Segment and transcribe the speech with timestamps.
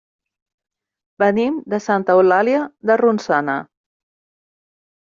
[1.25, 3.61] Venim de Santa Eulàlia de Ronçana.